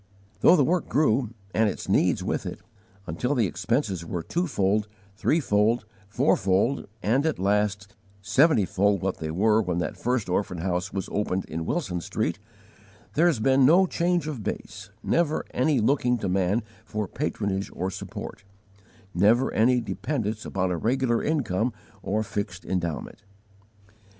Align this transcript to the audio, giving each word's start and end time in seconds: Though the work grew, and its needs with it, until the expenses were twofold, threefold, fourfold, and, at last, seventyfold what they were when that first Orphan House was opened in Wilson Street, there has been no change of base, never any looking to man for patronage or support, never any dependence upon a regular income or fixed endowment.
Though 0.39 0.55
the 0.55 0.63
work 0.63 0.89
grew, 0.89 1.35
and 1.53 1.69
its 1.69 1.87
needs 1.87 2.23
with 2.23 2.47
it, 2.47 2.61
until 3.05 3.35
the 3.35 3.45
expenses 3.45 4.03
were 4.03 4.23
twofold, 4.23 4.87
threefold, 5.15 5.85
fourfold, 6.09 6.87
and, 7.03 7.23
at 7.23 7.37
last, 7.37 7.93
seventyfold 8.23 8.99
what 9.01 9.19
they 9.19 9.29
were 9.29 9.61
when 9.61 9.77
that 9.77 9.95
first 9.95 10.27
Orphan 10.27 10.57
House 10.57 10.91
was 10.91 11.07
opened 11.11 11.45
in 11.45 11.67
Wilson 11.67 12.01
Street, 12.01 12.39
there 13.13 13.27
has 13.27 13.39
been 13.39 13.63
no 13.63 13.85
change 13.85 14.25
of 14.27 14.41
base, 14.41 14.89
never 15.03 15.45
any 15.51 15.79
looking 15.79 16.17
to 16.17 16.27
man 16.27 16.63
for 16.83 17.07
patronage 17.07 17.69
or 17.71 17.91
support, 17.91 18.43
never 19.13 19.53
any 19.53 19.79
dependence 19.79 20.45
upon 20.45 20.71
a 20.71 20.77
regular 20.77 21.23
income 21.23 21.73
or 22.01 22.23
fixed 22.23 22.65
endowment. 22.65 23.21